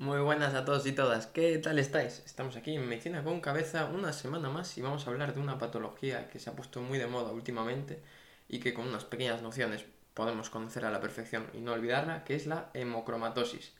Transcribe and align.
Muy 0.00 0.20
buenas 0.20 0.54
a 0.54 0.64
todos 0.64 0.86
y 0.86 0.92
todas, 0.92 1.26
¿qué 1.26 1.58
tal 1.58 1.76
estáis? 1.80 2.22
Estamos 2.24 2.54
aquí 2.54 2.72
en 2.76 2.88
Medicina 2.88 3.24
con 3.24 3.40
Cabeza 3.40 3.86
una 3.86 4.12
semana 4.12 4.48
más 4.48 4.78
y 4.78 4.80
vamos 4.80 5.04
a 5.04 5.10
hablar 5.10 5.34
de 5.34 5.40
una 5.40 5.58
patología 5.58 6.30
que 6.30 6.38
se 6.38 6.48
ha 6.48 6.52
puesto 6.52 6.80
muy 6.80 6.98
de 6.98 7.08
moda 7.08 7.32
últimamente 7.32 8.00
y 8.46 8.60
que 8.60 8.72
con 8.72 8.86
unas 8.86 9.04
pequeñas 9.04 9.42
nociones 9.42 9.84
podemos 10.14 10.50
conocer 10.50 10.84
a 10.84 10.92
la 10.92 11.00
perfección 11.00 11.48
y 11.52 11.58
no 11.58 11.72
olvidarla, 11.72 12.22
que 12.22 12.36
es 12.36 12.46
la 12.46 12.70
hemocromatosis. 12.74 13.72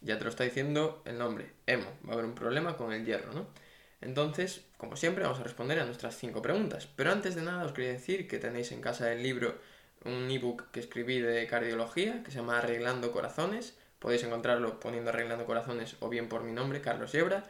Ya 0.00 0.16
te 0.16 0.24
lo 0.24 0.30
está 0.30 0.44
diciendo 0.44 1.02
el 1.04 1.18
nombre, 1.18 1.52
hemo, 1.66 1.90
va 2.06 2.12
a 2.12 2.14
haber 2.14 2.24
un 2.24 2.34
problema 2.34 2.78
con 2.78 2.94
el 2.94 3.04
hierro, 3.04 3.34
¿no? 3.34 3.46
Entonces, 4.00 4.64
como 4.78 4.96
siempre, 4.96 5.24
vamos 5.24 5.40
a 5.40 5.44
responder 5.44 5.78
a 5.78 5.84
nuestras 5.84 6.16
cinco 6.16 6.40
preguntas. 6.40 6.86
Pero 6.86 7.12
antes 7.12 7.34
de 7.34 7.42
nada 7.42 7.66
os 7.66 7.72
quería 7.72 7.92
decir 7.92 8.26
que 8.26 8.38
tenéis 8.38 8.72
en 8.72 8.80
casa 8.80 9.12
el 9.12 9.22
libro, 9.22 9.58
un 10.06 10.30
ebook 10.30 10.70
que 10.70 10.80
escribí 10.80 11.20
de 11.20 11.46
cardiología, 11.46 12.22
que 12.22 12.30
se 12.30 12.38
llama 12.38 12.60
Arreglando 12.60 13.12
Corazones, 13.12 13.76
Podéis 13.98 14.22
encontrarlo 14.24 14.78
poniendo 14.78 15.10
Arreglando 15.10 15.46
Corazones 15.46 15.96
o 16.00 16.08
bien 16.08 16.28
por 16.28 16.42
mi 16.42 16.52
nombre, 16.52 16.80
Carlos 16.80 17.12
Yebra. 17.12 17.44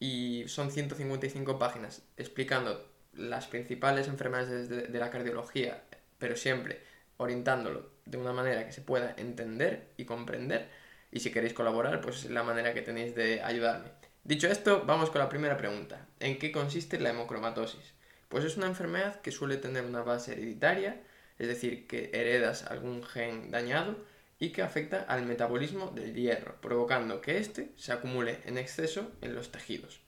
Y 0.00 0.44
son 0.48 0.70
155 0.70 1.58
páginas 1.58 2.02
explicando 2.16 2.92
las 3.12 3.46
principales 3.46 4.08
enfermedades 4.08 4.68
de, 4.68 4.98
la 4.98 5.10
cardiología, 5.10 5.84
pero 6.18 6.36
siempre 6.36 6.82
orientándolo 7.16 7.92
de 8.04 8.18
una 8.18 8.32
manera 8.32 8.66
que 8.66 8.72
se 8.72 8.80
pueda 8.80 9.14
entender 9.16 9.92
y 9.96 10.04
comprender. 10.04 10.68
Y 11.12 11.20
si 11.20 11.30
queréis 11.30 11.54
colaborar, 11.54 12.00
pues 12.00 12.24
es 12.24 12.30
la 12.30 12.42
manera 12.42 12.74
que 12.74 12.82
tenéis 12.82 13.14
de 13.14 13.40
ayudarme. 13.40 13.88
Dicho 14.24 14.48
esto, 14.48 14.84
vamos 14.84 15.10
con 15.10 15.20
la 15.20 15.28
primera 15.28 15.56
pregunta. 15.56 16.08
¿En 16.18 16.38
qué 16.38 16.50
consiste 16.50 16.98
la 16.98 17.10
hemocromatosis? 17.10 17.94
Pues 18.28 18.44
es 18.44 18.56
una 18.56 18.66
enfermedad 18.66 19.20
que 19.20 19.30
suele 19.30 19.58
tener 19.58 19.84
una 19.84 20.02
base 20.02 20.32
hereditaria, 20.32 21.00
es 21.38 21.46
decir, 21.46 21.86
que 21.86 22.10
heredas 22.12 22.64
algún 22.64 23.04
gen 23.04 23.50
dañado 23.50 23.96
y 24.38 24.50
que 24.50 24.62
afecta 24.62 25.02
al 25.02 25.24
metabolismo 25.26 25.90
del 25.90 26.14
hierro, 26.14 26.60
provocando 26.60 27.20
que 27.20 27.38
éste 27.38 27.72
se 27.76 27.92
acumule 27.92 28.40
en 28.44 28.58
exceso 28.58 29.12
en 29.20 29.34
los 29.34 29.52
tejidos. 29.52 30.00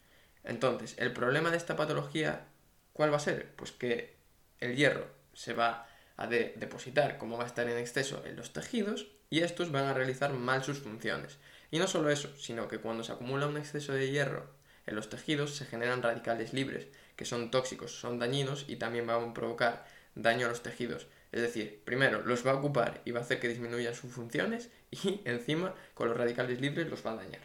Entonces, 0.45 0.95
el 0.99 1.13
problema 1.13 1.51
de 1.51 1.57
esta 1.57 1.77
patología, 1.77 2.47
¿cuál 2.93 3.13
va 3.13 3.17
a 3.17 3.21
ser? 3.21 3.55
Pues 3.57 3.73
que 3.73 4.17
el 4.61 4.77
hierro 4.77 5.09
se 5.33 5.55
va 5.55 5.89
a 6.17 6.27
depositar, 6.27 7.19
como 7.19 7.37
va 7.37 7.45
a 7.45 7.49
estar 7.49 7.69
en 7.69 7.79
exceso 7.79 8.23
en 8.25 8.37
los 8.37 8.53
tejidos, 8.53 9.09
y 9.29 9.41
estos 9.41 9.73
van 9.73 9.85
a 9.85 9.95
realizar 9.95 10.33
mal 10.33 10.63
sus 10.63 10.79
funciones. 10.79 11.39
Y 11.71 11.79
no 11.79 11.89
solo 11.89 12.11
eso, 12.11 12.35
sino 12.39 12.69
que 12.69 12.79
cuando 12.79 13.05
se 13.05 13.13
acumula 13.13 13.47
un 13.47 13.57
exceso 13.57 13.93
de 13.93 14.11
hierro 14.11 14.57
en 14.87 14.95
los 14.95 15.11
tejidos 15.11 15.57
se 15.57 15.67
generan 15.67 16.03
radicales 16.03 16.53
libres, 16.53 16.87
que 17.17 17.25
son 17.25 17.51
tóxicos, 17.51 17.99
son 17.99 18.19
dañinos 18.19 18.65
y 18.69 18.77
también 18.77 19.07
van 19.07 19.31
a 19.31 19.35
provocar 19.35 19.85
daño 20.15 20.47
a 20.47 20.49
los 20.49 20.63
tejidos. 20.63 21.09
Es 21.37 21.43
decir, 21.43 21.83
primero 21.85 22.23
los 22.23 22.47
va 22.47 22.53
a 22.53 22.55
ocupar 22.55 23.03
y 23.05 23.11
va 23.11 23.21
a 23.21 23.23
hacer 23.23 23.39
que 23.39 23.49
disminuyan 23.49 23.95
sus 23.95 24.11
funciones 24.11 24.71
y 24.91 25.21
encima 25.27 25.75
con 25.93 26.09
los 26.09 26.17
radicales 26.17 26.63
libres 26.63 26.89
los 26.89 27.05
va 27.05 27.13
a 27.13 27.17
dañar. 27.17 27.43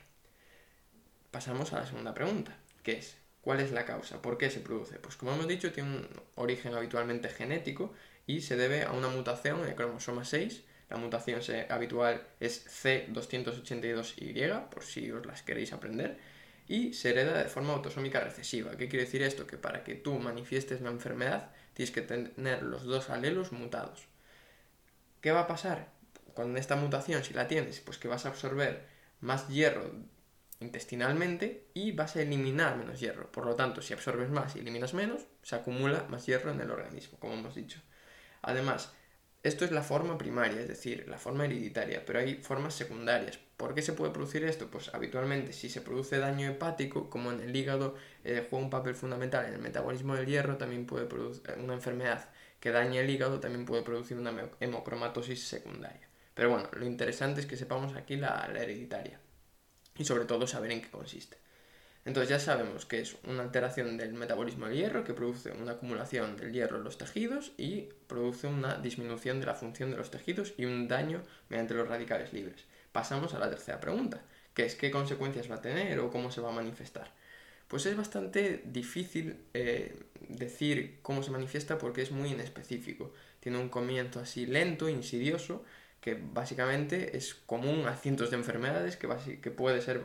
Pasamos 1.30 1.74
a 1.74 1.82
la 1.82 1.86
segunda 1.86 2.14
pregunta, 2.14 2.56
que 2.84 2.94
es, 2.94 3.18
¿cuál 3.42 3.60
es 3.60 3.74
la 3.74 3.84
causa? 3.84 4.22
¿Por 4.22 4.38
qué 4.38 4.50
se 4.50 4.62
produce? 4.62 4.98
Pues 4.98 5.18
como 5.18 5.34
hemos 5.34 5.46
dicho, 5.46 5.74
tiene 5.74 5.90
un 5.90 6.08
origen 6.36 6.74
habitualmente 6.74 7.28
genético 7.28 7.94
y 8.26 8.40
se 8.40 8.56
debe 8.56 8.84
a 8.84 8.94
una 8.94 9.10
mutación 9.10 9.60
en 9.60 9.68
el 9.68 9.76
cromosoma 9.76 10.24
6. 10.24 10.64
La 10.90 10.96
mutación 10.96 11.42
habitual 11.68 12.26
es 12.40 12.66
C282Y, 12.86 14.70
por 14.70 14.84
si 14.86 15.12
os 15.12 15.26
las 15.26 15.42
queréis 15.42 15.74
aprender, 15.74 16.18
y 16.68 16.94
se 16.94 17.12
hereda 17.12 17.42
de 17.42 17.50
forma 17.50 17.74
autosómica 17.74 18.20
recesiva. 18.20 18.78
¿Qué 18.78 18.88
quiere 18.88 19.06
decir 19.06 19.22
esto? 19.22 19.48
Que 19.48 19.58
para 19.58 19.84
que 19.84 19.96
tú 19.96 20.20
manifiestes 20.20 20.82
la 20.82 20.90
enfermedad 20.90 21.52
tienes 21.74 21.92
que 21.92 22.02
tener 22.02 22.64
los 22.64 22.84
dos 22.84 23.10
alelos 23.10 23.52
mutados. 23.52 24.08
¿Qué 25.22 25.32
va 25.32 25.42
a 25.42 25.48
pasar 25.48 25.90
con 26.34 26.58
esta 26.58 26.76
mutación 26.76 27.24
si 27.24 27.34
la 27.34 27.48
tienes? 27.48 27.80
Pues 27.80 27.98
que 27.98 28.08
vas 28.08 28.26
a 28.26 28.30
absorber 28.30 28.88
más 29.20 29.48
hierro 29.48 29.92
intestinalmente 30.60 31.68
y 31.74 31.92
vas 31.92 32.16
a 32.16 32.22
eliminar 32.22 32.78
menos 32.78 33.00
hierro. 33.00 33.32
Por 33.32 33.46
lo 33.46 33.56
tanto, 33.56 33.82
si 33.82 33.94
absorbes 33.94 34.30
más 34.30 34.56
y 34.56 34.60
eliminas 34.60 34.94
menos, 34.94 35.26
se 35.44 35.56
acumula 35.56 36.06
más 36.10 36.26
hierro 36.26 36.52
en 36.52 36.62
el 36.62 36.72
organismo, 36.72 37.20
como 37.20 37.34
hemos 37.34 37.56
dicho. 37.56 37.82
Además, 38.42 38.94
esto 39.44 39.66
es 39.66 39.72
la 39.72 39.82
forma 39.82 40.18
primaria, 40.18 40.62
es 40.62 40.68
decir, 40.68 41.08
la 41.08 41.18
forma 41.18 41.46
hereditaria, 41.46 42.06
pero 42.06 42.20
hay 42.20 42.36
formas 42.36 42.76
secundarias. 42.76 43.40
¿Por 43.62 43.76
qué 43.76 43.84
se 43.84 43.94
puede 43.94 44.12
producir 44.12 44.44
esto? 44.44 44.72
Pues 44.72 44.92
habitualmente 44.92 45.54
si 45.54 45.70
se 45.70 45.82
produce 45.82 46.18
daño 46.18 46.50
hepático, 46.50 47.12
como 47.12 47.32
en 47.32 47.42
el 47.42 47.56
hígado 47.56 47.94
eh, 48.24 48.44
juega 48.50 48.66
un 48.66 48.72
papel 48.72 48.96
fundamental 48.96 49.46
en 49.46 49.54
el 49.54 49.60
metabolismo 49.60 50.16
del 50.16 50.26
hierro, 50.26 50.58
también 50.58 50.88
puede 50.88 51.06
producir 51.06 51.44
eh, 51.48 51.60
una 51.60 51.76
enfermedad 51.76 52.28
que 52.60 52.72
dañe 52.72 53.00
el 53.00 53.08
hígado, 53.12 53.40
también 53.40 53.68
puede 53.68 53.84
producir 53.84 54.18
una 54.18 54.34
hemocromatosis 54.60 55.44
secundaria. 55.48 56.10
Pero 56.34 56.50
bueno, 56.50 56.70
lo 56.74 56.88
interesante 56.88 57.40
es 57.40 57.46
que 57.46 57.56
sepamos 57.56 57.96
aquí 57.96 58.16
la 58.16 58.50
hereditaria 58.52 59.20
y 59.96 60.06
sobre 60.06 60.26
todo 60.26 60.48
saber 60.48 60.72
en 60.72 60.82
qué 60.82 60.90
consiste. 60.90 61.38
Entonces 62.04 62.30
ya 62.30 62.40
sabemos 62.40 62.88
que 62.88 63.00
es 63.00 63.16
una 63.28 63.44
alteración 63.44 63.96
del 63.96 64.14
metabolismo 64.14 64.66
del 64.66 64.76
hierro 64.76 65.04
que 65.04 65.14
produce 65.14 65.52
una 65.52 65.74
acumulación 65.74 66.36
del 66.36 66.52
hierro 66.52 66.78
en 66.78 66.84
los 66.84 66.98
tejidos 66.98 67.52
y 67.60 67.90
produce 68.08 68.48
una 68.48 68.80
disminución 68.80 69.40
de 69.40 69.46
la 69.46 69.54
función 69.54 69.92
de 69.92 69.98
los 69.98 70.10
tejidos 70.10 70.56
y 70.58 70.66
un 70.66 70.88
daño 70.88 71.22
mediante 71.48 71.76
los 71.76 71.88
radicales 71.88 72.34
libres. 72.34 72.66
Pasamos 72.92 73.34
a 73.34 73.40
la 73.40 73.50
tercera 73.50 73.80
pregunta, 73.80 74.22
que 74.54 74.66
es 74.66 74.76
qué 74.76 74.92
consecuencias 74.92 75.50
va 75.50 75.56
a 75.56 75.62
tener 75.62 76.00
o 76.00 76.12
cómo 76.12 76.32
se 76.32 76.42
va 76.42 76.50
a 76.50 76.54
manifestar. 76.54 77.12
Pues 77.68 77.86
es 77.86 77.96
bastante 77.96 78.62
difícil 78.66 79.46
eh, 79.54 79.98
decir 80.28 81.00
cómo 81.02 81.24
se 81.24 81.32
manifiesta 81.32 81.78
porque 81.78 82.02
es 82.02 82.12
muy 82.12 82.32
inespecífico. 82.32 83.14
Tiene 83.40 83.60
un 83.60 83.70
comienzo 83.70 84.20
así 84.20 84.46
lento, 84.46 84.90
insidioso, 84.90 85.64
que 86.02 86.16
básicamente 86.16 87.16
es 87.16 87.34
común 87.34 87.88
a 87.88 87.96
cientos 87.96 88.30
de 88.30 88.38
enfermedades, 88.38 88.98
que, 88.98 89.40
que 89.40 89.52
puede 89.52 89.82
ser 89.82 90.04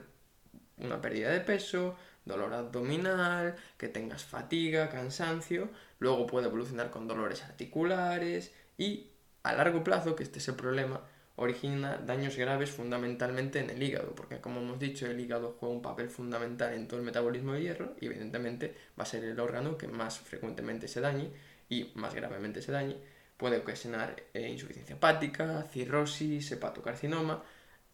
una 0.79 1.01
pérdida 1.01 1.31
de 1.31 1.41
peso, 1.41 1.97
dolor 2.25 2.53
abdominal, 2.55 3.57
que 3.79 3.89
tengas 3.89 4.25
fatiga, 4.25 4.89
cansancio, 4.89 5.71
luego 5.99 6.27
puede 6.27 6.47
evolucionar 6.47 6.91
con 6.91 7.09
dolores 7.09 7.43
articulares 7.43 8.53
y 8.77 9.09
a 9.43 9.55
largo 9.55 9.83
plazo, 9.83 10.17
que 10.17 10.23
este 10.25 10.39
es 10.39 10.49
el 10.49 10.57
problema, 10.57 11.01
origina 11.37 11.99
daños 11.99 12.37
graves 12.37 12.71
fundamentalmente 12.71 13.61
en 13.61 13.71
el 13.71 13.83
hígado, 13.83 14.15
porque 14.15 14.41
como 14.41 14.61
hemos 14.61 14.79
dicho, 14.79 15.07
el 15.07 15.21
hígado 15.21 15.57
juega 15.59 15.75
un 15.75 15.83
papel 15.83 16.09
fundamental 16.09 16.73
en 16.75 16.89
todo 16.89 16.99
el 16.99 17.07
metabolismo 17.07 17.53
de 17.53 17.63
hierro 17.63 17.95
y 18.01 18.07
evidentemente 18.07 18.75
va 18.99 19.05
a 19.05 19.07
ser 19.07 19.25
el 19.25 19.39
órgano 19.39 19.77
que 19.77 19.89
más 19.89 20.19
frecuentemente 20.19 20.89
se 20.89 21.01
dañe 21.01 21.31
y 21.69 21.93
más 21.95 22.15
gravemente 22.15 22.63
se 22.63 22.73
dañe. 22.73 22.97
Puede 23.37 23.59
ocasionar 23.59 24.17
eh, 24.33 24.49
insuficiencia 24.49 24.97
hepática, 24.97 25.65
cirrosis, 25.71 26.51
hepatocarcinoma 26.53 27.43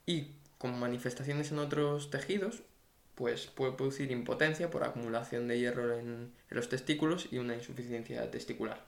y 0.07 0.29
como 0.59 0.79
manifestaciones 0.79 1.51
en 1.51 1.59
otros 1.59 2.11
tejidos, 2.11 2.63
pues 3.17 3.47
puede 3.49 3.73
producir 3.73 4.13
impotencia 4.13 4.71
por 4.71 4.85
acumulación 4.85 5.49
de 5.49 5.59
hierro 5.59 5.99
en, 5.99 6.33
los 6.51 6.69
testículos 6.69 7.29
y 7.33 7.39
una 7.39 7.55
insuficiencia 7.55 8.31
testicular. 8.31 8.85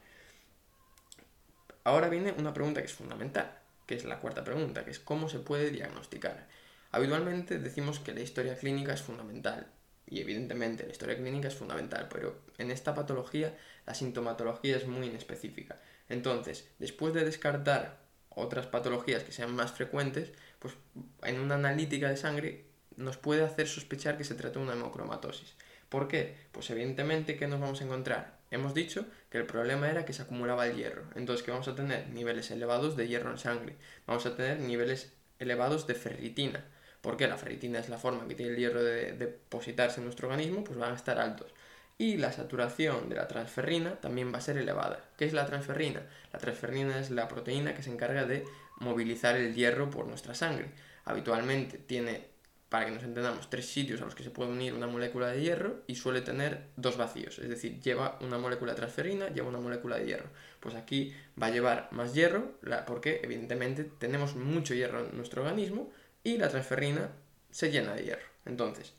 Ahora 1.82 2.08
viene 2.08 2.32
una 2.38 2.54
pregunta 2.54 2.80
que 2.80 2.86
es 2.86 2.92
fundamental, 2.92 3.58
que 3.86 3.94
es 3.94 4.04
la 4.04 4.18
cuarta 4.18 4.44
pregunta, 4.44 4.84
que 4.84 4.90
es 4.90 5.00
cómo 5.00 5.28
se 5.28 5.38
puede 5.38 5.70
diagnosticar. 5.70 6.46
Habitualmente 6.90 7.58
decimos 7.58 7.98
que 8.00 8.14
la 8.14 8.20
historia 8.20 8.56
clínica 8.56 8.94
es 8.94 9.02
fundamental, 9.02 9.66
y 10.06 10.20
evidentemente 10.20 10.84
la 10.84 10.92
historia 10.92 11.16
clínica 11.16 11.48
es 11.48 11.54
fundamental, 11.54 12.08
pero 12.12 12.40
en 12.58 12.70
esta 12.70 12.94
patología 12.94 13.56
la 13.86 13.94
sintomatología 13.94 14.76
es 14.76 14.86
muy 14.86 15.06
inespecífica. 15.06 15.80
Entonces, 16.08 16.68
después 16.78 17.14
de 17.14 17.24
descartar 17.24 17.98
otras 18.28 18.66
patologías 18.66 19.22
que 19.22 19.32
sean 19.32 19.54
más 19.54 19.72
frecuentes, 19.72 20.32
pues 20.58 20.74
en 21.22 21.40
una 21.40 21.54
analítica 21.54 22.08
de 22.08 22.16
sangre 22.16 22.66
nos 22.96 23.16
puede 23.16 23.44
hacer 23.44 23.66
sospechar 23.66 24.16
que 24.18 24.24
se 24.24 24.34
trata 24.34 24.58
de 24.58 24.64
una 24.64 24.74
hemocromatosis. 24.74 25.54
¿Por 25.88 26.08
qué? 26.08 26.36
Pues 26.52 26.70
evidentemente, 26.70 27.36
¿qué 27.36 27.46
nos 27.46 27.60
vamos 27.60 27.80
a 27.80 27.84
encontrar? 27.84 28.38
Hemos 28.54 28.72
dicho 28.72 29.04
que 29.30 29.38
el 29.38 29.46
problema 29.46 29.90
era 29.90 30.04
que 30.04 30.12
se 30.12 30.22
acumulaba 30.22 30.68
el 30.68 30.76
hierro. 30.76 31.02
Entonces, 31.16 31.44
que 31.44 31.50
vamos 31.50 31.66
a 31.66 31.74
tener 31.74 32.08
niveles 32.10 32.52
elevados 32.52 32.96
de 32.96 33.08
hierro 33.08 33.32
en 33.32 33.38
sangre. 33.38 33.74
Vamos 34.06 34.24
a 34.26 34.36
tener 34.36 34.60
niveles 34.60 35.12
elevados 35.40 35.88
de 35.88 35.96
ferritina. 35.96 36.64
Porque 37.00 37.26
la 37.26 37.36
ferritina 37.36 37.80
es 37.80 37.88
la 37.88 37.98
forma 37.98 38.28
que 38.28 38.36
tiene 38.36 38.52
el 38.52 38.58
hierro 38.58 38.80
de 38.80 39.12
depositarse 39.14 39.98
en 39.98 40.04
nuestro 40.04 40.28
organismo, 40.28 40.62
pues 40.62 40.78
van 40.78 40.92
a 40.92 40.94
estar 40.94 41.18
altos. 41.18 41.52
Y 41.98 42.16
la 42.16 42.30
saturación 42.30 43.08
de 43.08 43.16
la 43.16 43.26
transferrina 43.26 43.96
también 43.96 44.32
va 44.32 44.38
a 44.38 44.40
ser 44.40 44.56
elevada. 44.56 45.00
¿Qué 45.18 45.24
es 45.24 45.32
la 45.32 45.46
transferrina? 45.46 46.02
La 46.32 46.38
transferrina 46.38 47.00
es 47.00 47.10
la 47.10 47.26
proteína 47.26 47.74
que 47.74 47.82
se 47.82 47.90
encarga 47.90 48.24
de 48.24 48.44
movilizar 48.78 49.36
el 49.36 49.52
hierro 49.56 49.90
por 49.90 50.06
nuestra 50.06 50.36
sangre. 50.36 50.70
Habitualmente 51.04 51.78
tiene 51.78 52.28
para 52.74 52.86
que 52.86 52.90
nos 52.90 53.04
entendamos, 53.04 53.48
tres 53.48 53.66
sitios 53.66 54.02
a 54.02 54.04
los 54.04 54.16
que 54.16 54.24
se 54.24 54.30
puede 54.30 54.50
unir 54.50 54.74
una 54.74 54.88
molécula 54.88 55.28
de 55.28 55.40
hierro 55.40 55.84
y 55.86 55.94
suele 55.94 56.22
tener 56.22 56.70
dos 56.74 56.96
vacíos, 56.96 57.38
es 57.38 57.48
decir, 57.48 57.80
lleva 57.80 58.18
una 58.20 58.36
molécula 58.36 58.72
de 58.72 58.78
transferina, 58.78 59.28
lleva 59.28 59.46
una 59.46 59.60
molécula 59.60 59.96
de 59.96 60.06
hierro. 60.06 60.28
Pues 60.58 60.74
aquí 60.74 61.14
va 61.40 61.46
a 61.46 61.50
llevar 61.50 61.88
más 61.92 62.14
hierro, 62.14 62.58
porque 62.84 63.20
evidentemente 63.22 63.84
tenemos 63.84 64.34
mucho 64.34 64.74
hierro 64.74 65.06
en 65.06 65.16
nuestro 65.16 65.42
organismo 65.42 65.92
y 66.24 66.36
la 66.36 66.48
transferina 66.48 67.12
se 67.52 67.70
llena 67.70 67.94
de 67.94 68.06
hierro. 68.06 68.26
Entonces, 68.44 68.92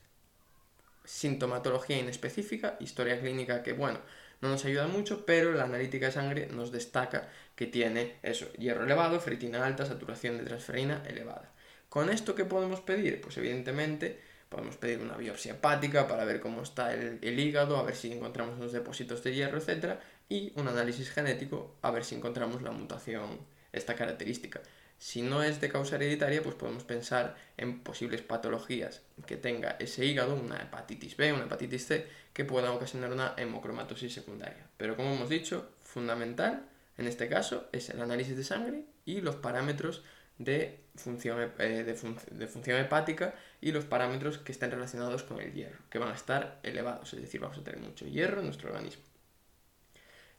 sintomatología 1.04 2.00
inespecífica, 2.00 2.78
historia 2.80 3.19
clínica 3.19 3.62
que, 3.62 3.74
bueno, 3.74 4.00
no 4.39 4.48
nos 4.48 4.63
ayuda 4.63 4.88
mucho, 4.88 5.25
pero 5.25 5.51
la 5.51 5.66
analítica 5.66 6.06
de 6.06 6.12
sangre 6.13 6.48
nos 6.48 6.71
destaca 6.71 7.28
que 7.57 7.68
tiene 7.68 8.16
eso, 8.24 8.50
hierro 8.54 8.86
elevado, 8.86 9.19
ferritina 9.19 9.66
alta, 9.66 9.86
saturación 9.86 10.38
de 10.38 10.45
transferina 10.45 11.04
elevada. 11.06 11.51
¿Con 11.89 12.09
esto 12.09 12.35
qué 12.35 12.45
podemos 12.45 12.81
pedir? 12.81 13.21
Pues 13.21 13.37
evidentemente 13.37 14.19
podemos 14.49 14.77
pedir 14.77 14.99
una 14.99 15.17
biopsia 15.17 15.53
hepática 15.53 16.07
para 16.07 16.25
ver 16.25 16.39
cómo 16.39 16.61
está 16.61 16.93
el, 16.93 17.39
hígado, 17.39 17.77
a 17.77 17.83
ver 17.83 17.95
si 17.95 18.11
encontramos 18.11 18.57
unos 18.57 18.71
depósitos 18.71 19.23
de 19.23 19.33
hierro, 19.33 19.57
etc. 19.57 19.99
Y 20.29 20.53
un 20.55 20.67
análisis 20.67 21.09
genético 21.09 21.75
a 21.81 21.91
ver 21.91 22.05
si 22.05 22.15
encontramos 22.15 22.61
la 22.61 22.71
mutación, 22.71 23.39
esta 23.73 23.95
característica. 23.95 24.61
Si 24.97 25.21
no 25.21 25.43
es 25.43 25.59
de 25.59 25.69
causa 25.69 25.97
hereditaria, 25.97 26.41
pues 26.41 26.55
podemos 26.55 26.83
pensar 26.85 27.35
en 27.57 27.81
posibles 27.83 28.21
patologías 28.21 29.01
que 29.25 29.35
tenga 29.35 29.75
ese 29.79 30.05
hígado, 30.05 30.35
una 30.35 30.61
hepatitis 30.61 31.17
B, 31.17 31.33
una 31.33 31.43
hepatitis 31.45 31.85
C, 31.85 32.07
que 32.31 32.45
puedan 32.45 32.71
ocasionar 32.71 33.11
una 33.11 33.33
hemocromatosis 33.35 34.13
secundaria. 34.13 34.67
Pero 34.77 34.95
como 34.95 35.13
hemos 35.13 35.29
dicho, 35.29 35.69
fundamental 35.83 36.69
en 36.97 37.07
este 37.07 37.27
caso 37.27 37.67
es 37.71 37.89
el 37.89 38.01
análisis 38.01 38.37
de 38.37 38.43
sangre 38.43 38.85
y 39.05 39.21
los 39.21 39.35
parámetros 39.35 40.03
de 40.37 40.85
función, 40.95 41.53
eh, 41.59 41.83
de, 41.83 42.47
función 42.47 42.79
hepática 42.79 43.35
y 43.61 43.71
los 43.71 43.85
parámetros 43.85 44.37
que 44.37 44.51
estén 44.51 44.71
relacionados 44.71 45.23
con 45.23 45.39
el 45.39 45.53
hierro, 45.53 45.79
que 45.89 45.99
van 45.99 46.09
a 46.11 46.15
estar 46.15 46.59
elevados, 46.63 47.13
es 47.13 47.21
decir, 47.21 47.41
vamos 47.41 47.57
a 47.57 47.63
tener 47.63 47.79
mucho 47.79 48.05
hierro 48.05 48.39
en 48.39 48.45
nuestro 48.45 48.69
organismo. 48.69 49.03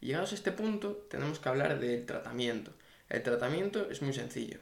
llegados 0.01 0.33
a 0.33 0.35
este 0.35 0.53
punto, 0.53 1.07
tenemos 1.11 1.39
que 1.39 1.49
hablar 1.49 1.81
del 1.81 2.05
tratamiento. 2.07 2.73
El 3.09 3.23
tratamiento 3.23 3.89
es 3.91 4.03
muy 4.03 4.13
sencillo. 4.13 4.59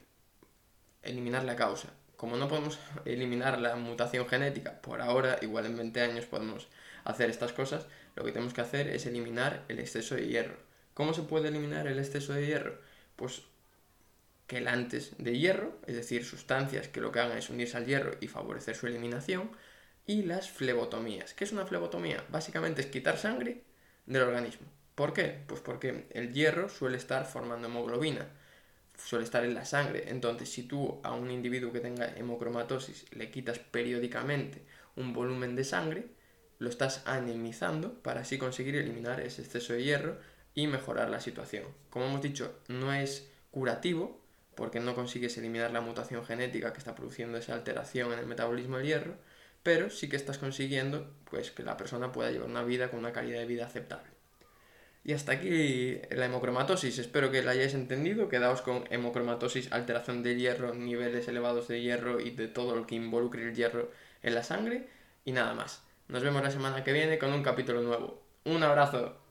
Eliminar 1.01 1.43
la 1.43 1.55
causa. 1.55 1.89
Como 2.15 2.37
no 2.37 2.47
podemos 2.47 2.79
eliminar 3.05 3.59
la 3.59 3.75
mutación 3.75 4.27
genética 4.27 4.81
por 4.81 5.01
ahora, 5.01 5.37
igual 5.41 5.65
en 5.65 5.77
20 5.77 6.01
años 6.01 6.25
podemos 6.25 6.67
hacer 7.03 7.29
estas 7.29 7.53
cosas, 7.53 7.85
lo 8.15 8.23
que 8.23 8.31
tenemos 8.31 8.53
que 8.53 8.61
hacer 8.61 8.87
es 8.87 9.05
eliminar 9.05 9.63
el 9.67 9.79
exceso 9.79 10.15
de 10.15 10.27
hierro. 10.27 10.57
¿Cómo 10.93 11.13
se 11.13 11.23
puede 11.23 11.49
eliminar 11.49 11.87
el 11.87 11.99
exceso 11.99 12.33
de 12.33 12.47
hierro? 12.47 12.79
Pues 13.15 13.43
que 14.47 14.57
antes 14.67 15.15
de 15.17 15.37
hierro, 15.37 15.79
es 15.87 15.95
decir, 15.95 16.25
sustancias 16.25 16.87
que 16.87 17.01
lo 17.01 17.11
que 17.11 17.19
hagan 17.19 17.37
es 17.37 17.49
unirse 17.49 17.77
al 17.77 17.85
hierro 17.85 18.17
y 18.21 18.27
favorecer 18.27 18.75
su 18.75 18.87
eliminación, 18.87 19.51
y 20.07 20.23
las 20.23 20.49
flebotomías. 20.49 21.33
¿Qué 21.33 21.43
es 21.45 21.51
una 21.51 21.65
flebotomía? 21.65 22.23
Básicamente 22.29 22.81
es 22.81 22.87
quitar 22.87 23.17
sangre 23.17 23.63
del 24.05 24.21
organismo. 24.21 24.67
¿Por 24.93 25.13
qué? 25.13 25.43
Pues 25.47 25.61
porque 25.61 26.07
el 26.11 26.31
hierro 26.31 26.69
suele 26.69 26.97
estar 26.97 27.25
formando 27.25 27.67
hemoglobina, 27.67 28.27
suele 28.97 29.25
estar 29.25 29.43
en 29.43 29.55
la 29.55 29.65
sangre. 29.65 30.05
Entonces, 30.07 30.49
si 30.49 30.63
tú 30.63 31.01
a 31.03 31.13
un 31.13 31.31
individuo 31.31 31.73
que 31.73 31.79
tenga 31.79 32.15
hemocromatosis 32.15 33.05
le 33.11 33.31
quitas 33.31 33.59
periódicamente 33.59 34.63
un 34.95 35.11
volumen 35.11 35.55
de 35.55 35.63
sangre, 35.63 36.07
lo 36.59 36.69
estás 36.69 37.01
anemizando 37.05 38.01
para 38.01 38.21
así 38.21 38.37
conseguir 38.37 38.75
eliminar 38.75 39.19
ese 39.19 39.41
exceso 39.41 39.73
de 39.73 39.83
hierro 39.83 40.17
y 40.53 40.67
mejorar 40.67 41.09
la 41.09 41.19
situación. 41.19 41.65
Como 41.89 42.05
hemos 42.05 42.21
dicho, 42.21 42.57
no 42.69 42.93
es 42.93 43.27
curativo 43.51 44.24
porque 44.55 44.79
no 44.79 44.95
consigues 44.95 45.37
eliminar 45.37 45.71
la 45.71 45.81
mutación 45.81 46.25
genética 46.25 46.73
que 46.73 46.79
está 46.79 46.95
produciendo 46.95 47.37
esa 47.37 47.53
alteración 47.53 48.13
en 48.13 48.19
el 48.19 48.25
metabolismo 48.25 48.77
del 48.77 48.87
hierro, 48.87 49.15
pero 49.63 49.89
sí 49.89 50.09
que 50.09 50.15
estás 50.15 50.37
consiguiendo 50.37 51.11
pues 51.29 51.51
que 51.51 51.63
la 51.63 51.77
persona 51.77 52.11
pueda 52.11 52.31
llevar 52.31 52.49
una 52.49 52.63
vida 52.63 52.89
con 52.89 52.99
una 52.99 53.13
calidad 53.13 53.39
de 53.39 53.45
vida 53.45 53.65
aceptable. 53.65 54.15
Y 55.03 55.13
hasta 55.13 55.33
aquí 55.33 55.99
la 56.09 56.25
hemocromatosis. 56.25 56.97
Espero 56.97 57.29
que 57.29 57.43
la 57.43 57.51
hayáis 57.51 57.75
entendido. 57.75 58.27
Quedaos 58.27 58.63
con 58.63 58.85
hemocromatosis, 58.89 59.71
alteración 59.71 60.23
de 60.23 60.35
hierro, 60.35 60.73
niveles 60.73 61.27
elevados 61.27 61.67
de 61.67 61.79
hierro 61.79 62.19
y 62.19 62.31
de 62.31 62.47
todo 62.47 62.75
lo 62.75 62.87
que 62.87 62.95
involucre 62.95 63.43
el 63.43 63.53
hierro 63.53 63.91
en 64.23 64.33
la 64.33 64.41
sangre. 64.41 64.87
Y 65.23 65.31
nada 65.31 65.53
más. 65.53 65.83
Nos 66.07 66.23
vemos 66.23 66.41
la 66.41 66.49
semana 66.49 66.83
que 66.83 66.91
viene 66.91 67.19
con 67.19 67.31
un 67.33 67.43
capítulo 67.43 67.81
nuevo. 67.81 68.23
Un 68.45 68.63
abrazo. 68.63 69.24